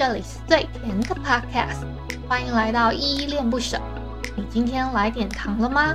[0.00, 1.84] 这里是最甜的 Podcast，
[2.26, 3.78] 欢迎来到依依恋不舍。
[4.34, 5.94] 你今天来点糖了吗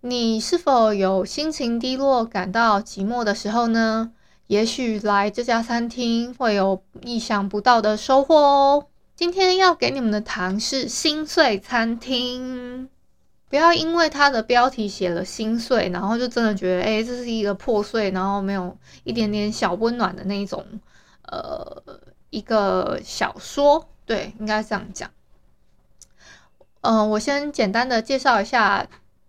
[0.00, 4.12] 你是否有心情低落、感到寂寞的时候呢？
[4.46, 8.86] 也许来这家餐厅会有意想不到的收获哦。
[9.16, 12.88] 今天要给你们的糖是心碎餐厅，
[13.48, 20.64] 不要因为它的标题写了心碎，然后就真的觉得，哎，这是一个破碎，然后没有一点点小温暖的那种，
[21.22, 21.82] 呃，
[22.30, 23.88] 一个小说。
[24.04, 25.10] 对，应该这样讲。
[26.82, 28.86] 嗯、我先简单的介绍一下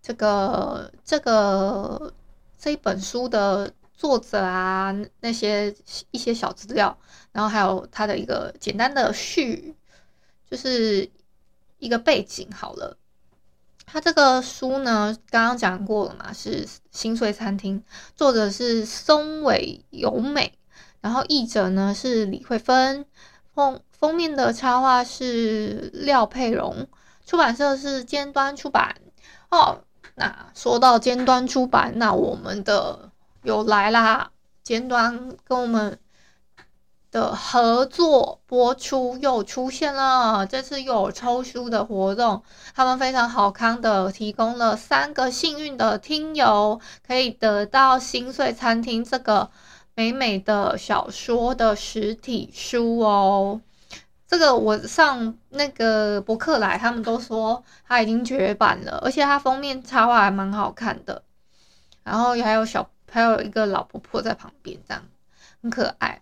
[0.08, 2.14] 这个这个
[2.58, 3.70] 这一本书的。
[4.00, 5.76] 作者啊，那些
[6.12, 6.96] 一些小资料，
[7.32, 9.76] 然后还有他的一个简单的序，
[10.48, 11.10] 就是
[11.80, 12.96] 一个背景好了。
[13.88, 17.82] 他这个书呢，刚刚讲过了嘛，是《心碎餐厅》，
[18.16, 20.54] 作者是松尾由美，
[21.02, 23.04] 然后译者呢是李慧芬，
[23.56, 26.88] 封封面的插画是廖佩蓉，
[27.26, 28.96] 出版社是尖端出版。
[29.50, 29.82] 哦，
[30.18, 33.10] 那说到尖端出版，那我们的。
[33.44, 34.32] 有来啦！
[34.62, 35.98] 尖端跟我们
[37.12, 42.44] 的合作播出又出现了，这次又有抽书的活动，
[42.76, 49.50] 他们非常好康的提供了三个幸运的听友，可以得到《心碎餐厅》这个
[49.96, 53.62] 美美的小说的实体书哦。
[54.28, 61.24] 这个我上那个博客来，他们都说它已经绝版了，而且它封面插画还蛮好看的，
[62.04, 62.90] 然后也还有小。
[63.10, 65.02] 还有一个老婆婆在旁边，这样
[65.62, 66.22] 很可爱。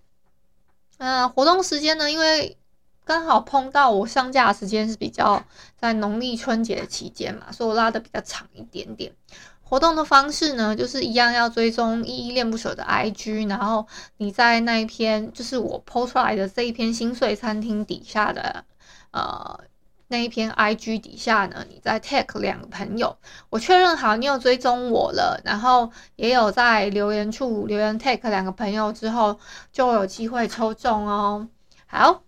[1.00, 2.56] 嗯、活动时间呢，因为
[3.04, 5.44] 刚好碰到我上架的时间是比较
[5.76, 9.12] 在农历春节的期间嘛，所以我拉的比较长一点点。
[9.68, 13.86] 活动的方式呢，就是一样要追踪依依恋不舍的 IG，然后
[14.18, 18.64] 你在那一篇就是我 PO 出来的这一篇心碎餐厅底下的
[19.12, 19.60] 呃。
[20.08, 23.18] 那一篇 IG 底下呢，你再 tag 两个朋友，
[23.50, 29.40] 我确认好你有追踪我了，然后也有在留言处留言 tag 两个朋友之后，
[29.74, 31.48] 就有机会抽中哦。
[31.88, 32.22] 好，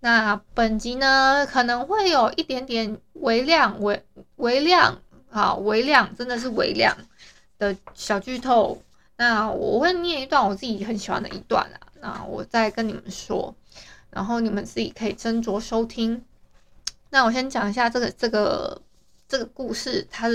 [0.00, 4.02] 那本集呢可能会有一点点微量、微
[4.36, 6.94] 微量，好，微量真的是微量
[7.58, 8.82] 的小剧透。
[9.16, 13.54] 那我会念一段我自己很喜欢的一段啊，那我再跟你们说，
[14.10, 16.22] 然后你们自己可以斟酌收听。
[17.08, 18.82] 那我先讲一下这个这个
[19.26, 20.28] 这个故事，它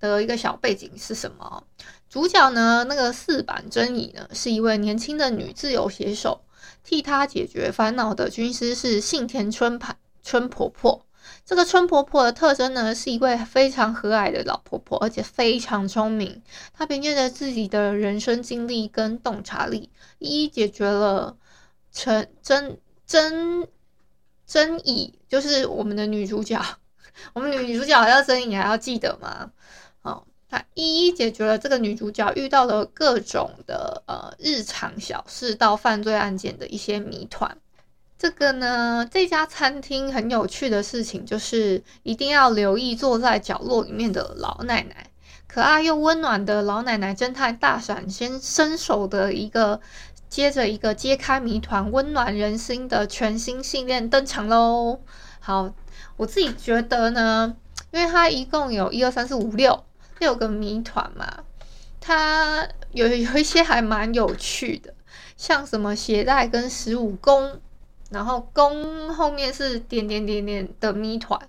[0.00, 1.62] 的一个小背景是什么？
[2.08, 6.40] 主角呢，那个四坂真乙呢，是一位年轻的女自由写手，
[6.82, 11.03] 替她解决烦恼的军师是幸田春盘春婆婆。
[11.44, 16.42] 这个春婆婆的特征呢，是一位非常和蔼的老婆婆，而且非常聪明。
[16.72, 21.36] 她凭借着自己的人生经历跟洞察力，一一解决了
[21.92, 23.66] 陈真真。
[24.46, 26.62] 真乙就是我们的女主角，
[27.32, 29.50] 我们女主角叫真乙，你还要记得吗？
[30.02, 37.56] 哦，她一一解决了这个女主角遇到的各种的呃日常小事到犯罪案件的一些谜团。
[38.24, 45.10] 这个呢，这家餐厅很有趣的事情就是一定要留意坐在角落里面的老奶奶，
[45.46, 49.78] 可爱又温暖的老奶奶侦探大闪先伸手的一个。
[50.30, 55.00] 接着一个揭开谜团、温暖人心的全新系列登场喽！
[55.38, 55.74] 好，
[56.16, 57.54] 我自己觉得呢，
[57.92, 59.84] 因为它一共有一二三四五六
[60.18, 61.44] 六个谜团嘛，
[62.00, 64.94] 它有有一些还蛮有趣的，
[65.36, 67.60] 像什么鞋带跟十五宫，
[68.10, 71.40] 然后宫后面是点点点点的谜团，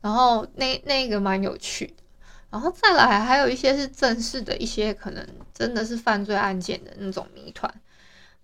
[0.00, 2.02] 然后那那个蛮有趣的，
[2.50, 7.72] 然后再来还有一些是正式的一些可能真的是犯罪案件的那种谜团。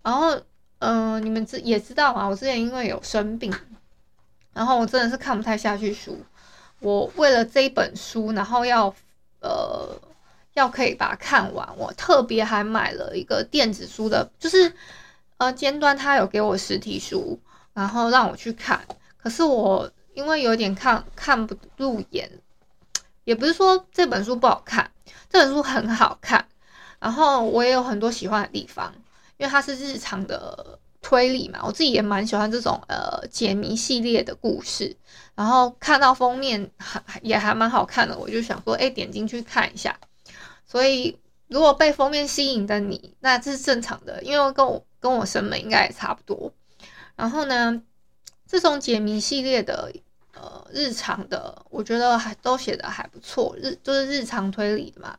[0.02, 0.36] 然后，
[0.80, 3.54] 嗯、你们知也知道嘛，我之前因为有生病，
[4.52, 6.18] 然后我真的是看不太下去书。
[6.80, 8.92] 我为了这一本书，然后要
[9.40, 9.96] 呃
[10.54, 14.72] 要可以把它看完，我特别还买了一个电子书的，就是
[15.36, 17.38] 呃尖端他有给我实体书，
[17.74, 18.80] 然后让我去看。
[19.16, 22.30] 可是我因为有点看看不入眼，
[23.24, 24.90] 也不是说这本书不好看，
[25.30, 26.46] 这本书很好看。
[26.98, 28.92] 然后我也有很多喜欢的地方，
[29.36, 34.96] 因为它是日常的推理嘛，我自己也蛮喜欢这种呃解谜系列的故事。
[35.34, 39.98] 然后看到封面还也还蛮好看的，我就想说，哎，点进去看一下。
[40.66, 46.52] 所以如果被封面吸引的你，那这是正常的，因为跟我跟我审美应该也差不多。
[47.16, 47.82] 然后呢，
[48.46, 49.92] 这种解谜系列的。
[50.34, 55.16] 呃，日常的我觉得还都写的还不错，日就是日常推理嘛。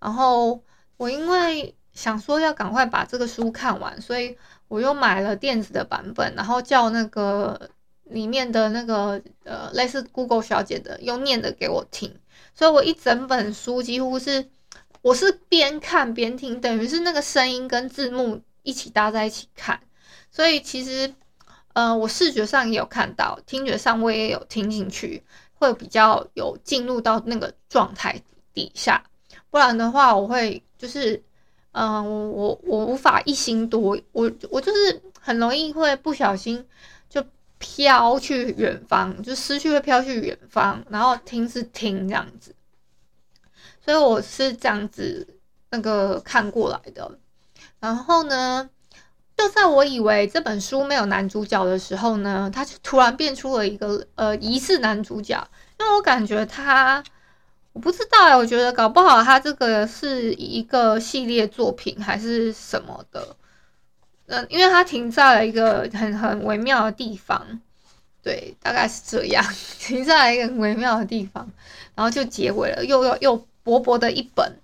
[0.00, 0.64] 然后
[0.96, 4.36] 我因为想说要赶快把这个书看完，所以
[4.66, 7.70] 我又买了电子的版本，然后叫那个
[8.04, 12.18] 里面的那个呃类似 Google 小姐的用念的给我听，
[12.54, 14.48] 所以我一整本书几乎是
[15.02, 19.78] 我是边看边听，等于是那个声音跟字幕一起搭在一起看，
[20.30, 21.14] 所以其实。
[21.74, 25.22] 呃，我视觉上也有看到，听觉上我也有听进去，
[25.54, 28.22] 会比较有进入到那个状态
[28.52, 29.04] 底下。
[29.50, 31.22] 不然的话，我会就是，
[31.72, 36.64] 嗯、呃，我我无法一心多，我我就是很容易会不小心
[37.08, 37.24] 就
[37.58, 42.54] 飘去远方，就思绪会飘去远方，然后听是听这样子。
[43.84, 45.26] 所以我是这样子
[45.70, 47.18] 那个看过来的。
[47.80, 48.70] 然后呢，
[49.36, 55.46] 就在我以为这本书没有男主角的时候呢，他就突然变出了一个呃疑似男主角，
[55.78, 57.02] 因为我感觉他，
[57.72, 63.36] 我不知道，我觉得搞不好他这个是一个系列作品还是什么的，
[64.26, 67.60] 嗯、因为他停在了一个很很微妙的地方，
[68.22, 69.44] 对，大概是这样，
[69.78, 71.50] 停在了一个很微妙的地方，
[71.94, 74.60] 然后就结尾了，又又又薄薄的一本，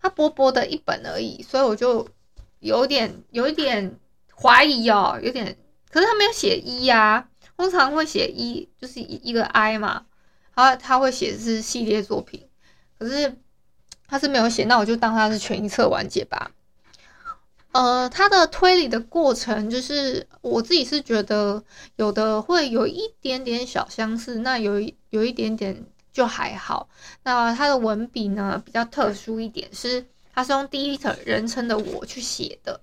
[0.00, 2.08] 他薄薄的一本而已，所以我就
[2.60, 3.94] 有点有一点。
[4.40, 5.56] 怀疑哦，有点，
[5.90, 10.06] 可是他没有写一呀，通常会写一，就是一一个 I 嘛，
[10.54, 12.48] 然后他会写是系列作品，
[12.98, 13.36] 可是
[14.06, 16.50] 他是没有写，那我就当他是全一册完结吧。
[17.72, 21.64] 呃，他的推理的过程，就是我自己是觉得
[21.96, 24.80] 有的会有一点点小相似，那有
[25.10, 26.88] 有一点点就还好。
[27.24, 32.80] 那他的文笔呢比较特殊一点，是他是用第一人称的我去写的。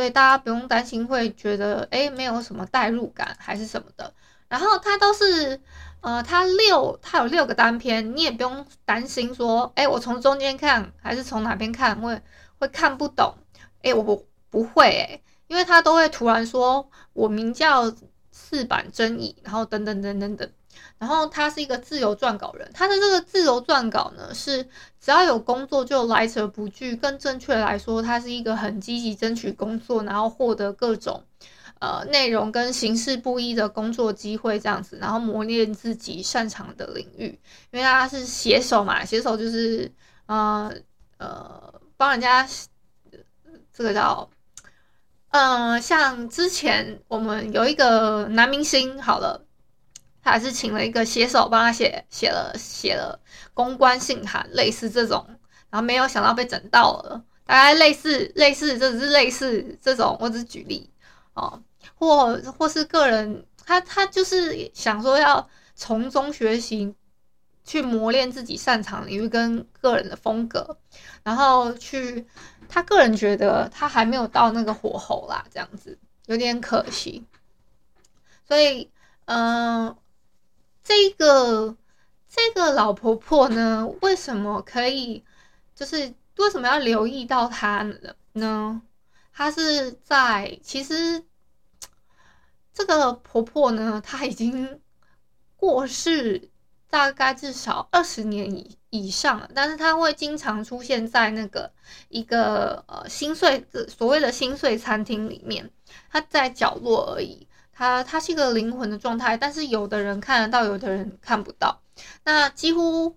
[0.00, 4.10] 所以大家不用担心会觉得诶没有什么代入感还是什么的，
[4.48, 5.60] 然后它都是
[6.00, 12.18] 呃它六它有六个单篇，你也不用担心说诶我从中间看还是从哪边看会
[12.58, 13.34] 会看不懂，
[13.82, 17.92] 诶我不不会诶，因为它都会突然说我名叫
[18.30, 20.50] 寺坂真乙，然后等等等等等。
[20.98, 24.62] 然后他是一个自由撰稿人，他的这个自由撰稿呢，是
[25.00, 26.94] 只要有工作就来者不拒。
[26.94, 31.24] 更正确来说，他是一个很积极争取工作，然后获得各种
[31.80, 37.38] 呃内容跟形式不一的工作机会这样子，然后磨练自己擅长的领域。
[37.70, 39.90] 因为他是写手嘛，写手就是
[40.26, 40.70] 呃
[41.16, 42.46] 呃帮人家
[43.72, 44.28] 这个叫
[45.30, 49.46] 嗯、呃，像之前我们有一个男明星，好了。
[50.22, 53.18] 他还是请了一个写手帮他写，写了写了
[53.54, 55.26] 公关信函，类似这种，
[55.70, 60.90] 然后没有想到被整到了，大概类似类似，这只是类似这种，我只是举例
[61.32, 61.62] 哦，
[61.94, 66.94] 或或是个人，他他就是想说要从中学习，
[67.64, 70.76] 去磨练自己擅长领域跟个人的风格，
[71.22, 72.26] 然后去，
[72.68, 77.24] 他个人觉得他还没有到那个火候啦，这样子有点可惜，
[78.46, 78.90] 所以
[79.24, 79.96] 嗯。
[82.72, 85.24] 老婆婆呢，为什么可以？
[85.74, 87.86] 就是为什么要留意到她
[88.32, 88.82] 呢？
[89.32, 91.24] 她是在其实
[92.72, 94.80] 这个婆婆呢，她已经
[95.56, 96.50] 过世
[96.88, 101.72] 大概至少二十年以以上了，但是她会经常出现在那个
[102.08, 105.70] 一个呃心碎所谓的心碎餐厅里面，
[106.10, 107.46] 她在角落而已。
[107.80, 111.80] 它它是一个灵魂的状态，但是有的人看得到，有的人看不到。
[112.24, 113.16] 那几乎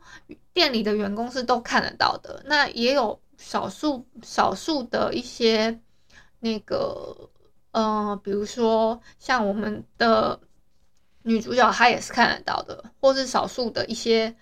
[0.53, 2.41] 店里的员工是都看得到的。
[2.45, 5.77] 那也有少数少数的一些
[6.39, 7.29] 那个，
[7.71, 10.39] 呃，比如说像我们的
[11.23, 14.33] 女主角，她也是看得到的，或是少数的一些，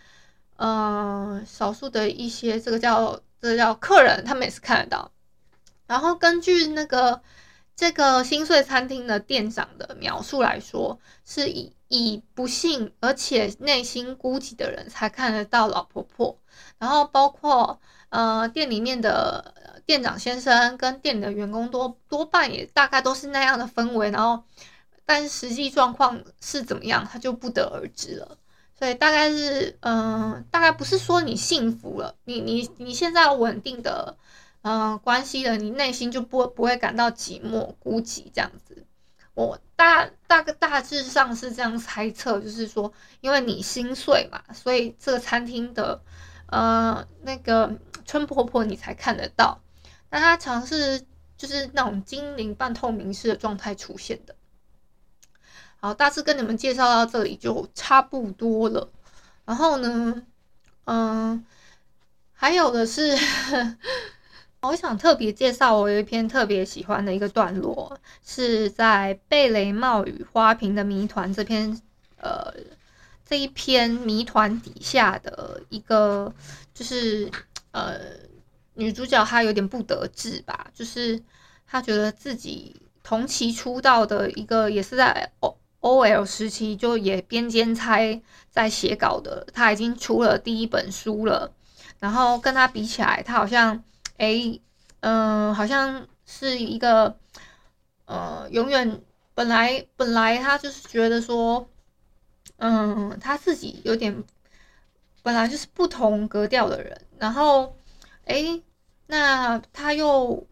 [0.57, 5.11] 呃，少数的一些这个叫这个叫客人，他们也是看得到。
[5.87, 7.19] 然后根据那个。
[7.75, 16.37] 这个心碎餐厅的店长的描述来说，是以以不幸而且内心孤寂的人才看得到老婆婆，
[16.77, 24.43] 然后包括呃店里面的店长先生跟店里的员工多多半也大概都是那样的氛围，然后
[25.05, 28.37] 但实际状况是怎么样，他就不得而知了。
[28.77, 34.15] 所以大概是嗯、大概不是说你幸福了，你你你现在稳定的。
[34.63, 38.85] 嗯、呃、关系了，你内心就不不会感到寂寞孤寂这样子。
[39.33, 42.91] 我大大概大致上是这样猜测，就是说，
[43.21, 46.01] 因为你心碎嘛，所以这个餐厅的
[46.47, 49.61] 呃那个春婆婆你才看得到。
[50.09, 51.01] 那她尝试
[51.37, 54.35] 就是那种精灵半透明式的状态出现的。
[55.79, 58.91] 好，大致跟你们介绍到这里就差不多了。
[59.45, 60.23] 然后呢，
[60.83, 61.43] 嗯，
[62.33, 63.17] 还有的是。
[64.61, 71.81] 我想特别介绍，我有一篇特别喜欢的一个段落，是在贝雷帽与花瓶的谜团这篇，
[72.17, 72.53] 呃，
[73.25, 76.31] 这一篇谜团底下的一个，
[76.75, 77.27] 就是
[77.71, 77.99] 呃，
[78.75, 81.19] 女主角她有点不得志吧，就是
[81.65, 91.51] 她觉得自己同期出道的一个，也是在 O O L 时期就也边兼差在写稿的，她已经出了第一本书了，
[91.97, 93.83] 然后跟她比起来，她好像。
[94.21, 94.59] 哎，
[94.99, 97.17] 嗯、好像是一个，
[98.05, 99.01] 呃，永远
[99.33, 101.67] 本来本来他就是觉得说，
[102.57, 104.23] 嗯、他自己有点
[105.23, 107.75] 本来就是不同格调的人，然后，
[108.25, 108.61] 哎，
[109.07, 110.45] 那他又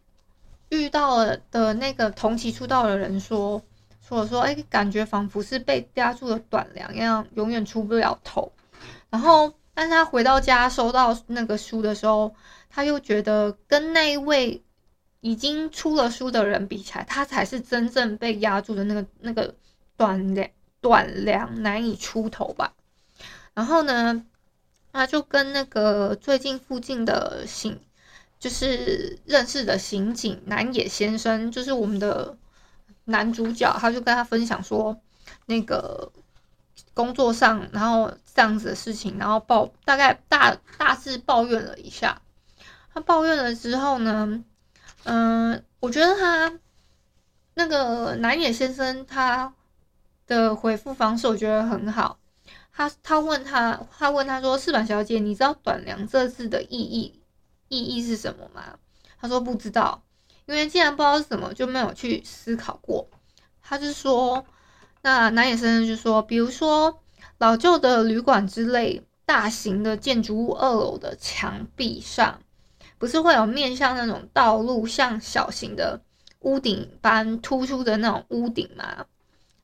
[0.69, 3.61] 遇到了的那个同期出道的人说，
[4.01, 8.51] 说说，哎，感觉仿佛是被压住了短梁一样，永远出不了头。
[9.11, 12.35] 然后，但是他回到家收到那个书的时候。
[12.71, 14.63] 他又觉得跟那一位
[15.21, 19.55] 已经出了书的人比起来，他才是真正被压住的那个那个
[19.97, 20.47] 短梁
[20.79, 22.71] 短梁难以出头吧。
[23.55, 24.23] 然后呢，
[24.93, 27.81] 他就跟那个最近附近的刑，
[28.39, 32.37] 就是认识的刑警南野先生，就是我们的
[33.05, 34.95] 男主角，他就跟他分享说，
[35.47, 36.11] 那个
[36.99, 42.21] 工作上然后这样子的事情，然后抱大概大大致抱怨了一下。
[42.93, 44.43] 他抱怨了之后呢，
[45.05, 46.59] 嗯、我觉得他
[47.53, 49.53] 那个南野先生他
[50.27, 52.19] 的回复方式我觉得很好。
[52.73, 57.21] 他他问他，他问他说：“矢板小姐，你知道‘短梁’这字的意义
[57.69, 58.77] 意义是什么吗？”
[59.21, 60.03] 他说：“不知道，
[60.47, 63.07] 因为既然不知道是什么，就没有去思考过。”
[63.63, 64.45] 他是说
[65.01, 67.01] ：“那南野先生就说，比如说
[67.37, 72.41] 老旧的旅馆之类大型的建筑物二楼的墙壁上。”
[72.99, 76.01] 不是会有面向那种道路，像小型的
[76.39, 79.05] 屋顶般突出的那种屋顶吗？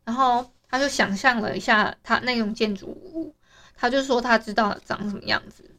[0.05, 3.35] 然后他就想象了一下他那种建筑物，
[3.75, 5.69] 他就说他知道长什么样子。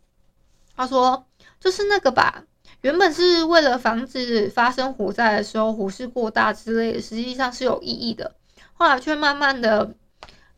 [0.77, 1.27] 他说
[1.59, 2.45] 就是那个吧，
[2.83, 8.35] 原本是为了防止发生火灾的时候火势过大之类的，实际上是有意义的。
[8.77, 9.95] 后来却慢慢的、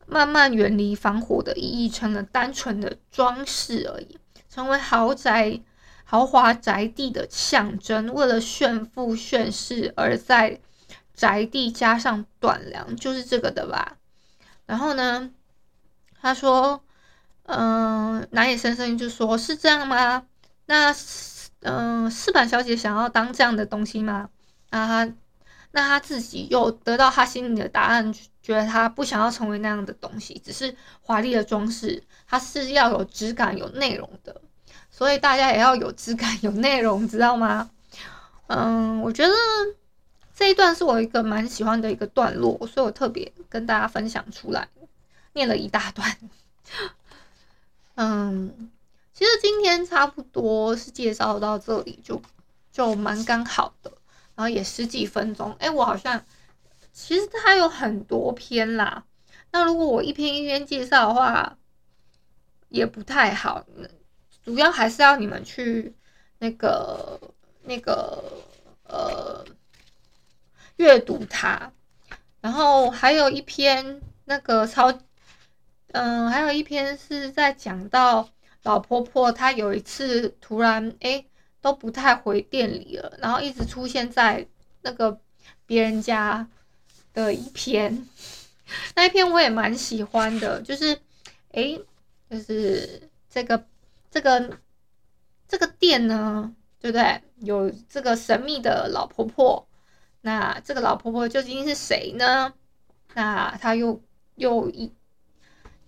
[0.07, 5.61] 慢慢远离防火的意义，成了单纯的装饰而已，成为豪宅。
[6.11, 10.59] 豪华宅地的象征，为了炫富炫势而在
[11.13, 13.99] 宅地加上短梁，就是这个的吧？
[14.65, 15.31] 然后呢，
[16.19, 16.83] 他说
[17.45, 20.25] ：“嗯、呃，南野先生就说是这样吗？
[20.65, 20.95] 那
[21.61, 24.31] 嗯、呃，矢板小姐想要当这样的东西吗？
[24.71, 25.13] 那他
[25.73, 34.41] 那他自己又得到他心里的答案，觉得他不想要成为那样的东西，只是华丽的装饰，他是要有质感、有内容的。”
[34.91, 37.71] 所以大家也要有质感、有内容，知道吗？
[38.49, 39.33] 嗯，我觉得
[40.35, 44.67] 这一段是我一个蛮喜欢的一个段落，所以我特别跟大家分享出来，
[45.35, 46.17] 念了一大段。
[47.95, 48.71] 嗯，
[49.13, 52.21] 其实今天差不多是介绍到这里就
[52.73, 53.93] 就蛮刚好的，
[54.39, 55.53] 然后也十几分钟。
[55.59, 56.25] 哎，我好像
[56.93, 59.05] 其实它有很多篇啦，
[59.51, 61.59] 那如果我一篇一篇介绍的话，
[62.69, 63.67] 也不太好。
[64.45, 65.93] 主要还是要你们去
[66.39, 67.21] 那个
[67.65, 68.23] 那个
[68.85, 69.45] 呃
[70.77, 71.73] 阅读它，
[72.41, 74.97] 然后还有一篇那个超
[75.89, 78.29] 嗯、还有一篇是在讲到
[78.63, 81.25] 老婆婆她有一次突然哎
[81.61, 84.47] 都不太回店里了，然后一直出现在
[84.83, 85.21] 那个
[85.67, 86.49] 别人家
[87.13, 88.07] 的一篇，
[88.97, 90.99] 那一篇我也蛮喜欢的，就是
[91.53, 91.79] 哎
[92.31, 93.65] 就是这个。
[94.11, 94.59] 这个
[95.47, 96.51] 这个店呢，
[96.81, 97.23] 对不对？
[97.41, 99.69] 有这个神秘的老婆婆，
[100.23, 102.55] 那这个老婆婆究竟是谁呢？
[103.13, 104.03] 那她又
[104.37, 104.91] 又一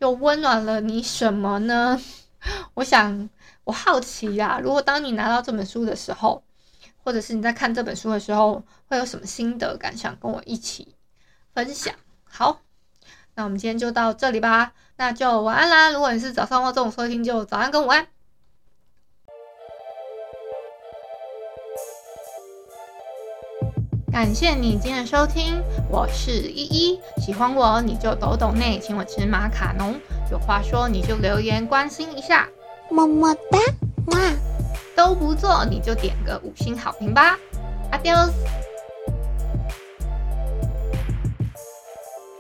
[0.01, 1.99] 又温暖了你什么呢？
[2.75, 3.31] 我想，
[3.71, 6.43] 我好奇呀、啊，如果当你拿到这本书的时候，
[7.05, 10.97] 或者是你在看这本书的时候，会有什么心得感想，跟我一起
[11.55, 11.95] 分享。
[12.25, 12.63] 好，
[13.37, 14.73] 那我们今天就到这里吧。
[14.97, 15.93] 那就晚安啦！
[15.93, 18.09] 如果你是早上或中午收听，就早安跟午安。
[24.11, 27.01] 感谢你今天的收听，我是依依。
[27.19, 29.95] 喜欢我你就抖抖内，请我吃马卡龙。
[30.33, 32.49] 有话说你就留言关心一下，
[32.91, 33.59] 么么哒，
[34.07, 34.19] 哇！
[34.97, 37.39] 都不做你就点个五星好评吧
[37.91, 38.13] 阿丢。